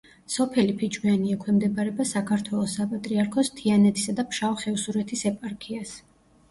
სოფელი 0.35 0.71
ფიჭვიანი 0.79 1.29
ექვემდებარება 1.35 2.07
საქართველოს 2.13 2.73
საპატრიარქოს 2.81 3.55
თიანეთისა 3.61 4.21
და 4.23 4.27
ფშავ-ხევსურეთის 4.33 5.27
ეპარქიას. 5.35 5.97